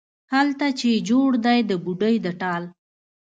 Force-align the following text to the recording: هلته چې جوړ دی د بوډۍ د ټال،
هلته 0.33 0.65
چې 0.79 0.89
جوړ 1.09 1.29
دی 1.45 1.59
د 1.69 1.71
بوډۍ 1.83 2.15
د 2.25 2.27
ټال، 2.41 2.63